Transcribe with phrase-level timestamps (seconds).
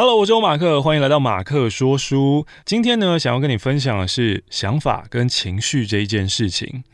[0.00, 2.46] Hello，我是马克，欢迎来到马克说书。
[2.64, 6.84] 今天呢，想要跟你分享的是想法跟情绪这一件事情。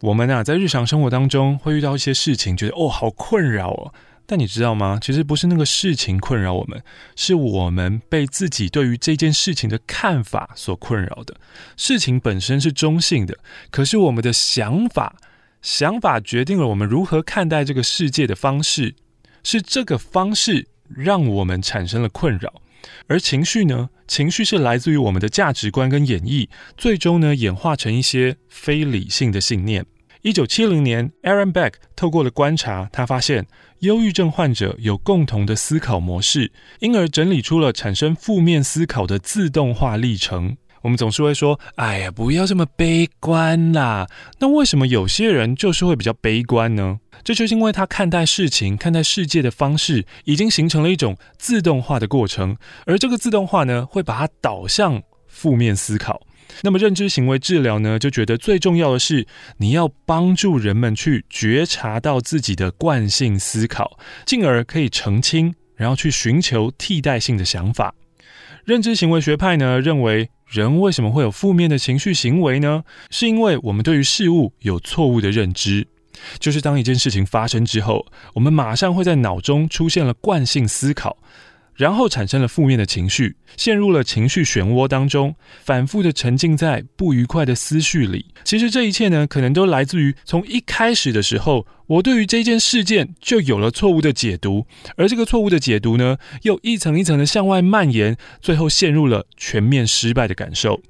[0.00, 3.92] 我们啊，在日常生活当中会遇到一些事情，觉得哦，好困扰哦。
[4.24, 4.98] 但你知道吗？
[4.98, 6.82] 其实不是那个事情困扰我们，
[7.14, 11.36] 是我们被自己对于这件事情的看法所困扰的。
[11.76, 13.36] 事情本身是中性的，
[13.70, 15.16] 可是我们的想法，
[15.60, 18.94] 想法决定了我们如何看待这个世界的方式，
[19.42, 20.68] 是这个方式。
[20.96, 22.52] 让我们产生了困扰，
[23.06, 23.90] 而情绪呢？
[24.06, 29.86] 情绪是来自于我们的价值观跟演绎，最终呢演化成一些非理性的信念。
[30.22, 33.46] 一九七零年，Aaron Beck 透过了观察，他发现
[33.80, 40.56] 忧郁症患者有共同的思考模式，因而整理出了产生负面思考的自动化历程。
[40.84, 44.06] 我们总是会说：“哎呀，不要这么悲观啦。”
[44.38, 47.00] 那为什么有些人就是会比较悲观呢？
[47.24, 56.20] 这就是因为他看待事情、看待世界的方式已经形成了一种自动化的过程，而这个自动化呢，会把它导向负面思考。
[56.60, 59.26] 那么认知行为治疗呢，就觉得最重要的是，
[59.56, 67.94] 你要帮助人们去觉察到自己的惯性思考，进而可以澄清，然后去寻求替代性的想法。
[68.64, 72.84] 认知行为学派呢，认为，人为什么会有负面的情绪行为呢？
[73.10, 75.88] 是因为我们对于事物有错误的认知。
[76.38, 81.18] 就是当一件事情发生之后，我们马上会在脑中出现了惯性思考，
[81.74, 88.26] 然后产生了负面的情绪，陷入了情绪漩涡当中，反复的沉浸在不愉快的思绪里。
[88.44, 94.66] 其实这一切呢，可能都来自于从一开始的时候，我对于这件事件就有了错误的解读，
[94.96, 100.80] 而这个错误的解读呢，又一层一层的向外蔓延，最后陷入了全面失败的感受。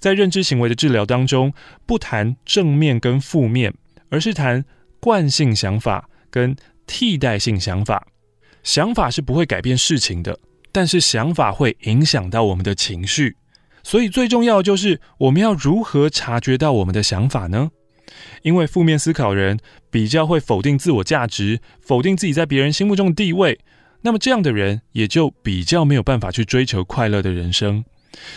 [0.00, 1.52] 在认知行为的治疗当中，
[1.86, 3.74] 不谈正面跟负面。
[4.10, 4.64] 而是谈
[5.00, 8.06] 惯性想法跟替代性想法。
[8.62, 10.38] 想法是不会改变事情的，
[10.72, 13.36] 但是想法会影响到我们的情绪。
[13.82, 17.70] 所以最重要就是我们要如何察觉到我们的想法呢？
[18.42, 19.58] 因为负面思考人
[19.90, 23.58] 比较会否定自我价值，否定自己在别人心目中的地位。
[24.02, 27.84] 那么这样的人也就比较没有办法去追求快乐的人生。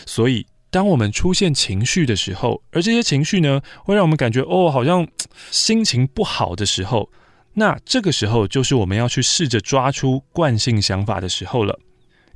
[0.06, 0.46] 所以。
[0.74, 5.06] 当我们出现情绪的时候，而这些情绪呢，会让我们感觉哦，好像
[5.52, 7.10] 心情不好的时候，
[7.54, 11.80] 那这个时候就是我们要去试着抓出惯性想法的时候了。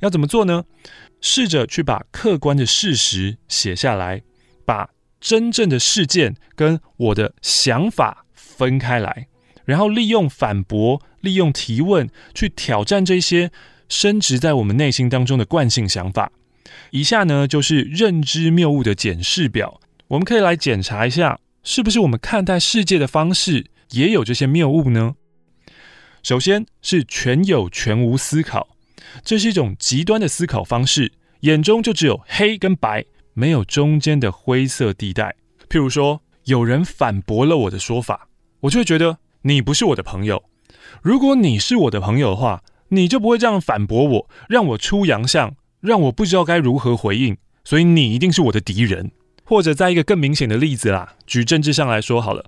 [0.00, 0.64] 要怎么做呢？
[1.22, 4.22] 试着去把客观的事实写下来，
[4.66, 9.26] 把真正的事件跟我的想法分开来，
[9.64, 13.50] 然后利用反驳、利用提问去挑战这些
[13.88, 16.30] 深植在我们内心当中的惯性想法。
[16.90, 25.14] 以下呢，就是认知谬误的检视表，我们可以来检查一下，是不是我们看待世界的方式也有这些谬误呢？
[26.22, 28.68] 首先是全有全无思考，
[29.22, 33.04] 这是一种极端的思考方式，眼中就只有黑跟白，
[33.34, 35.36] 没有中间的灰色地带。
[35.68, 38.28] 譬如说，有人反驳了我的说法，
[38.60, 40.42] 我就会觉得你不是我的朋友。
[41.02, 45.54] 如果你是我的朋友的话，你就不会这样反驳我，让我出洋相。
[45.80, 49.12] 让我不知道该如何回应，所以你一定是我的敌人。
[49.46, 52.44] 或者在一个更明显的例子啦，举政治上来说好了，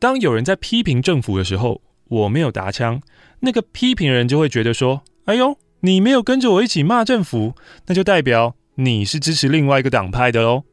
[0.00, 3.00] 当有人在批评政府的时候，我没有答枪，
[3.40, 7.54] 那个批评人就会觉得说：“哎呦，你没有跟着我一起骂政府，
[7.86, 10.64] 那就代表你是支持另外一个党派的喽。”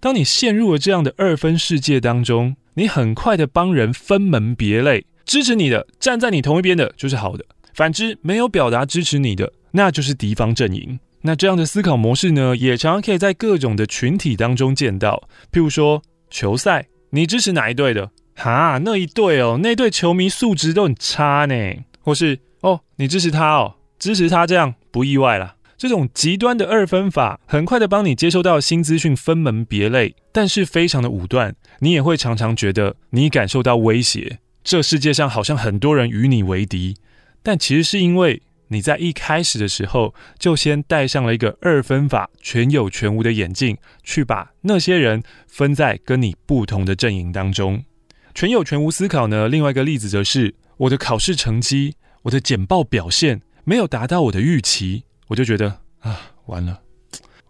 [0.00, 10.98] 当你陷入了这样的二分世界当中，你很快的帮人分门别类，支持你的，站在你同一边的就是好的，反之没有表达支持你的，那就是敌方阵营。
[11.22, 15.28] 那这样的思考模式呢，也常常可以在各种的群体当中见到。
[15.52, 18.10] 譬如说球赛，你支持哪一队的？
[18.36, 21.54] 哈，那一队哦，那队球迷素质都很差呢。
[22.00, 25.56] 或是哦，你支持他哦，支持他这样不意外啦。
[25.76, 31.54] 这种极端的二分法，很快的帮你接收到新资讯，分门别类，但是非常的武断。
[31.80, 36.96] 你也会常常觉得你感受到威胁，这世界上好像很多人与你为敌，
[37.42, 38.40] 但其实是因为。
[38.72, 47.84] 你在一开始的时候就先戴上了一个二分法全有全无的眼镜，去把那些人分在跟你不同的阵营当中。
[48.32, 49.48] 全有全无思考呢？
[49.48, 56.80] 另外一个例子则是我的考试成绩、我的简报表现没有达到我的预期，我就觉得啊，完了，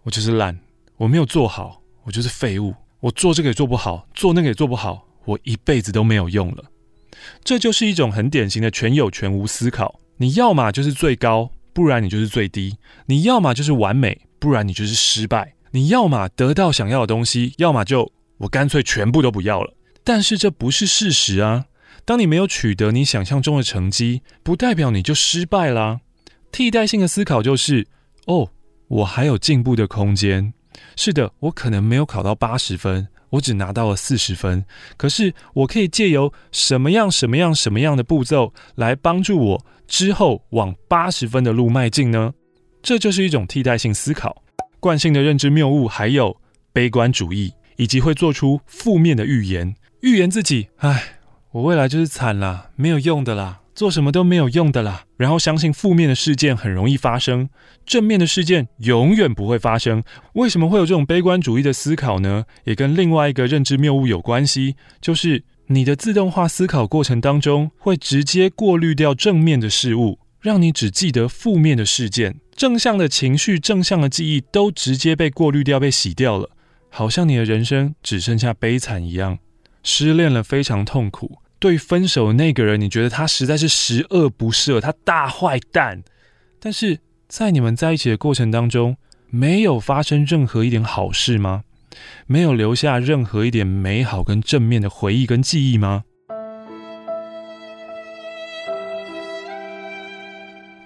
[0.01, 0.59] 我就是烂，
[0.97, 6.65] 我没有做好，我就是废物，我做这个也做不好，做那个也做不好，我一辈子都没有用了。
[7.43, 10.00] 这就是一种很典型的全有全无思考。
[10.21, 12.75] 你要么就是最高，不然你就是最低；
[13.07, 19.73] 你要么就是完美，不然你就是失败；你要么得到想要的东西，要么就我干脆全部都不要了。
[20.03, 21.65] 但是这不是事实啊！
[22.05, 26.01] 当你没有取得你想象中的成绩，不代表你就失败啦。
[26.51, 27.87] 替代性的思考就是：
[28.27, 28.51] 哦，
[28.89, 30.53] 我还有进步的空间。
[30.95, 34.63] 是的，我可能没有考到八十分，我只拿到了四十分。
[34.95, 42.33] 可是我可以借由什么样、什么样、什么样的步骤来帮助我之后往八十分的路迈进呢？
[42.83, 44.43] 这就是一种替代性思考。
[44.79, 46.35] 惯性的认知谬误还有
[46.73, 51.03] 悲观主义，以及会做出负面的预言，预言自己：哎，
[51.51, 53.60] 我未来就是惨啦，没有用的啦。
[53.81, 57.49] 做什么都没有用的啦，然后相信负面的事件很容易发生，
[57.83, 60.03] 正面的事件永远不会发生。
[60.33, 62.45] 为什么会有这种悲观主义的思考呢？
[62.65, 76.51] 也跟另外一个认知谬误有关系，就是你的自动化思考过程当中会直接过滤掉正面的事物，让你只记得负面的事件，正向的情绪、正向的记忆都直接被过滤掉、被洗掉了，
[76.89, 79.39] 好像你的人生只剩下悲惨一样，
[79.81, 81.39] 失恋了非常痛苦。
[81.61, 86.01] 对分手那个人，你觉得他实在是十恶不赦，他大坏蛋。
[86.59, 88.97] 但是在你们在一起的过程当中，
[89.29, 91.63] 没有发生任何一点好事吗？
[92.25, 96.03] 没有留下任何一点美好跟正面的回忆跟记忆吗？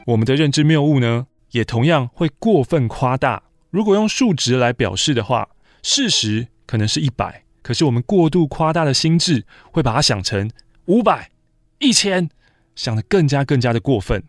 [0.07, 3.41] 我们的认知谬误呢，也同样会过分夸大。
[3.69, 5.47] 如果用数值来表示的话，
[5.81, 10.51] 事实可能是一百，可是我们过度夸大的心智会把它想成。
[10.85, 11.31] 五百、
[11.79, 12.29] 一千，
[12.75, 14.23] 想得更加更加的过分，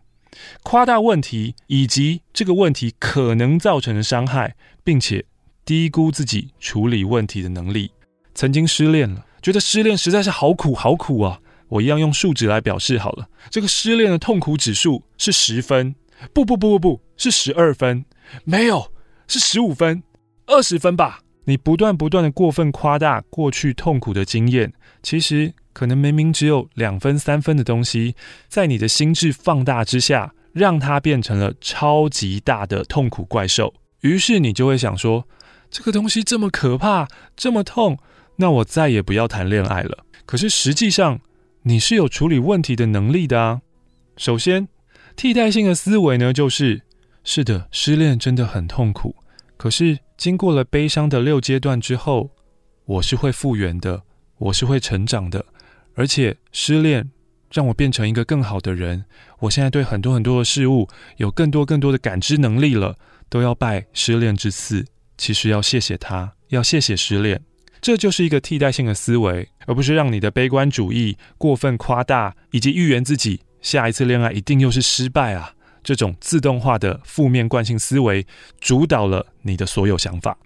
[0.63, 5.25] 夸大问题以及这个问题可能造成的伤害，并且
[5.63, 7.91] 低估自己处理问题的能力。
[8.33, 11.39] 曾经失恋了，觉得失恋实在是好苦好苦啊！
[11.69, 15.93] 我一样用数值来表示好了，这个失恋的痛苦指数是十分，
[16.33, 18.03] 不不不不不，是十二分，
[18.45, 18.91] 没有，
[19.27, 20.01] 是十五分，
[20.47, 21.19] 二十分吧？
[21.45, 24.73] 你不断不断的过分夸大过去痛苦的经验，
[25.03, 25.53] 其实。
[25.77, 28.15] 可能明明只有两分、三分的东西，
[28.47, 33.71] 在你的心智放大之下，让它变成了超级大的痛苦怪兽。
[34.01, 35.27] 于是你就会想说：
[35.69, 37.95] 这个东西这么可怕，这么痛，
[38.37, 40.03] 那我再也不要谈恋爱了。
[40.25, 41.19] 可是实际上，
[41.61, 43.61] 你是有处理问题的能力的啊。
[44.17, 44.67] 首先，
[45.15, 46.81] 替代性的思维呢，就是
[47.23, 49.15] 是的，失恋真的很痛苦。
[49.57, 52.31] 可是经过了悲伤的六阶段之后，
[52.85, 54.01] 我是会复原的，
[54.39, 55.45] 我是会成长的。
[55.97, 57.09] 而且失恋
[57.51, 59.05] 让我变成一个更好的人，
[59.39, 62.95] 我现在对很多很多的事物有更多更多的感知能力了，
[63.29, 64.85] 都要拜失恋之赐。
[65.17, 67.41] 其实要谢谢他，要谢谢失恋，
[67.81, 78.27] 这就是一个替代性的思维，而不是让你的悲观主义过分夸大，以及预言自己下一次恋爱一定又是失败啊，这种自动化的负面惯性思维
[78.59, 80.37] 主导了你的所有想法。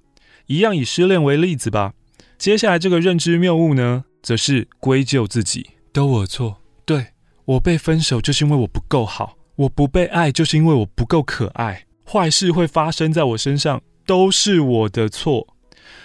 [0.46, 1.94] 一样以失恋为例子吧，
[2.38, 6.58] 接下来这个认知谬误呢，则是归咎自己，都我错。
[6.86, 7.08] 对，
[7.46, 11.86] 我被分手就是因为我不够好，我不被爱就是因为我不够可爱。
[12.06, 15.48] 坏事会发生在我身上，都是我的错。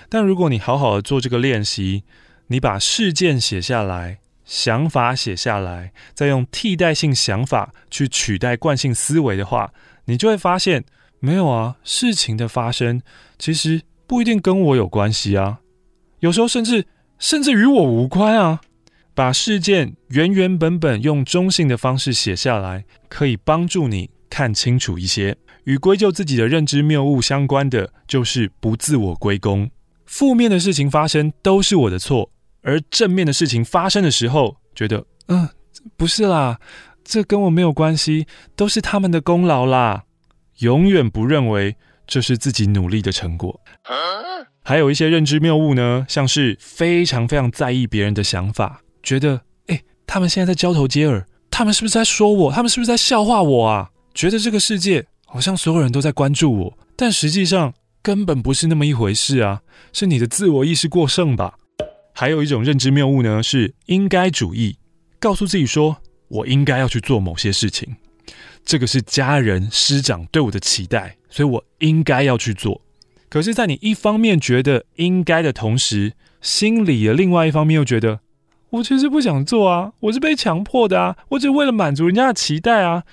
[0.08, 2.04] 但如果你好好的做这个练习，
[2.46, 9.72] 你把事件写下来，想法写下来，再用替代性想法去取代惯性思维的话，
[10.04, 10.84] 你就会发现，
[11.18, 13.02] 没有啊，事情的发生
[13.38, 15.60] 其实不一定跟我有关系啊，
[16.20, 16.86] 有时候甚至。
[17.18, 18.60] 甚至与我无关啊！
[19.14, 25.36] 把事件原原本本用中性的方式写下来，可以帮助你看清楚一些。
[25.64, 29.70] 与归咎自己的认知谬误相关的，就是不自我归功。
[30.04, 32.30] 负面的事情发生都是我的错，
[32.62, 35.48] 而正面的事情发生的时候，觉得嗯，
[35.96, 36.60] 不是啦，
[37.02, 40.04] 这跟我没有关系，都是他们的功劳啦。
[40.58, 43.60] 永远不认为这是自己努力的成果。
[44.68, 52.52] 还有一些认知谬误呢，像是非常非常在意别人的想法，觉得诶，他们现在在交头接耳，他们是不是在说我？
[52.52, 53.88] 他们是不是在笑话我啊？
[54.12, 61.54] 觉得这个世界好像所有人都在关注我，但实际上根本不是那么一回事啊，是你的自我意识过剩吧？
[62.12, 64.76] 还有一种认知谬误呢，是应该主义，
[65.20, 65.96] 告诉自己说
[66.26, 67.94] 我应该要去做某些事情，
[68.64, 72.82] 这个是家人师长对我的期待，所以我应该要去做。
[73.36, 78.20] 可是，在你一方面觉得应该的同时，心里的另外一方面又觉得，
[78.70, 83.04] 我其实不想做啊，我是被强迫的啊，我只是为了满足人家的期待啊。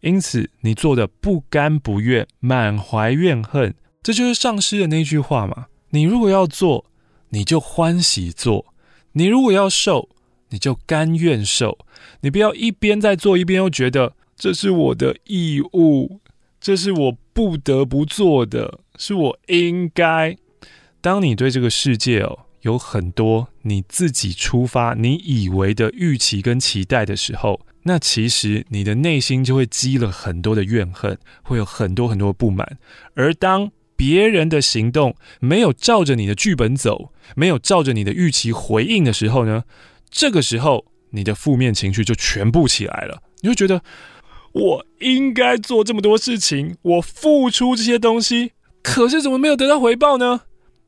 [0.00, 5.68] 因此，你做的不甘不愿，满怀怨恨，这就是上师的那句话嘛。
[5.92, 6.84] 你如果要做，
[7.30, 8.66] 你就欢喜做；
[9.12, 10.10] 你如果要受，
[10.50, 11.78] 你就甘愿受。
[12.20, 16.20] 你不要一边在做，一边又觉得这是我的义务，
[16.60, 18.80] 这是我不得不做的。
[19.00, 20.36] 是我应该。
[21.00, 32.76] 当你对这个世界哦有很多你自己出发、你以为的预期跟期待的时候，那其实你的内心就会积了很多的怨恨，会有很多很多的不满。
[33.14, 39.64] 而当别人的行动没有照着你的剧本走，没有照着你的预期回应的时候呢，
[40.10, 43.22] 这个时候你的负面情绪就全部起来了。
[43.40, 43.82] 你会觉得
[44.52, 50.42] 我应该做这么多事情，我付出这些东西，可是怎么没有得到回报呢？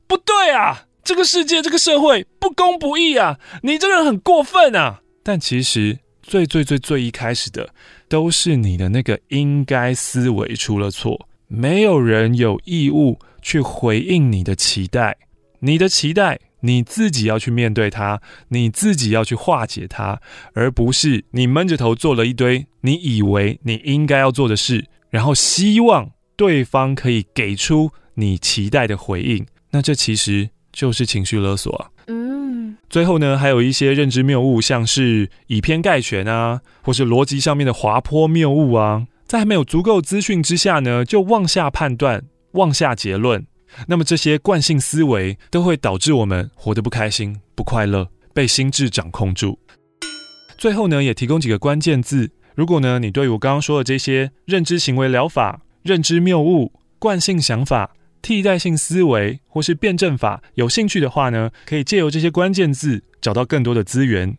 [0.06, 3.38] 不对啊，这个世界，这个社会不公不义啊！
[3.62, 5.00] 你这个人很过分啊！
[5.22, 7.70] 但其实最最最最一开始的，
[8.08, 11.28] 都是你的那个应该思维出了错。
[11.49, 15.18] 没有人有义务去回应你的期待，
[15.61, 20.20] 你的期待你自己要去面对它，你自己要去化解它，
[20.54, 29.47] 而不是你闷着头做了一堆你以为你应该要做的事，然后希望对方可以给出你期待的回应。
[29.71, 31.89] 那这其实就是情绪勒索啊。
[32.09, 39.07] 嗯，最后呢，还有一些认知谬误，像是以偏概全啊，或是逻辑上面的滑坡谬误啊。
[39.27, 42.23] 在还没有足够资讯之下呢，就妄下判断、
[42.53, 43.47] 妄下结论，
[43.87, 49.59] 那么这些惯性思维都会导致我们活得不开心、不快乐，被心智掌控住。
[50.59, 64.37] 最后呢，也提供几个关键字，如果呢你对我刚刚说的这些认知行为疗法、认知谬误、惯性想法、替代性思维或是辩证法有兴趣的话呢，可以借由这些关键字找到更多的资源。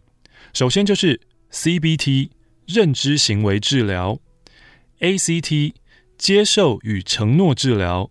[0.54, 1.20] 首先就是
[1.52, 2.30] CBT
[2.66, 4.20] 认知行为治疗。
[5.00, 5.74] ACT
[6.18, 8.10] 接受与承诺治疗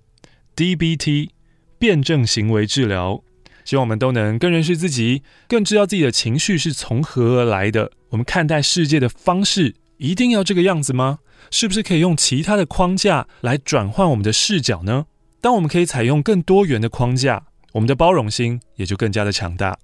[0.55, 1.31] ，DBT
[1.79, 3.23] 辩证行为治疗，
[3.65, 7.93] 希望我们都能更认识自己，更知道自己的情绪是从何而来的。
[8.11, 11.21] 我们看待世界的方式一定要这个样子吗？
[11.51, 15.07] 是不是可以用其他的框架来转换我们的视角呢？
[15.41, 19.79] 当我们可以采用更多元的框架，我们的包容心也就更加的强大。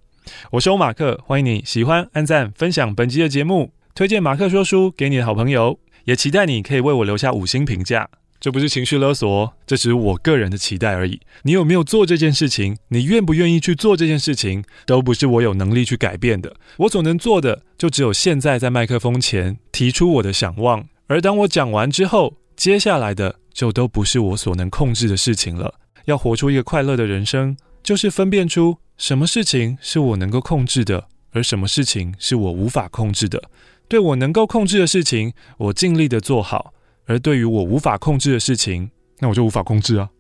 [0.53, 5.79] 我是欧马克，欢迎你喜欢、按赞、分享本集的节目，推荐马克说书给你的好朋友。
[6.05, 8.09] 也期待你可以为我留下五星评价，
[8.41, 11.21] 这不是情绪勒索，这只是我个人的期待而已。
[11.43, 12.79] 你有没有做这件事情？
[12.89, 14.65] 你愿不愿意去做这件事情？
[14.87, 16.57] 都不是我有能力去改变的。
[16.79, 20.87] 我所能做的，就只有现在在麦克风前提出我的想望。
[21.09, 25.75] 而当我讲完之后，接下来的就都不是我所能控制的事情了。
[26.05, 33.43] 要活出一个快乐的人生，就是分辨出什么事情是我能够控制的，而什么事情是我无法控制的。
[33.89, 36.73] 对我能够控制的事情，我尽力的做好；
[37.07, 40.11] 而对于我无法控制的事情，那我就无法控制啊。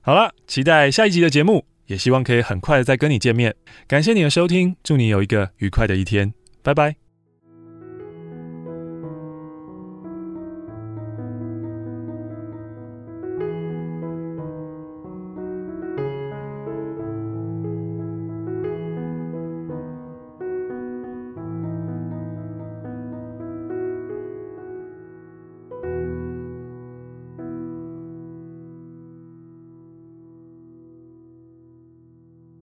[0.00, 3.54] 好了，期待下一集的节目，也希望可以很快的再跟你见面。
[3.86, 7.07] 感谢你的收听，祝你有一个愉快的一天，拜拜。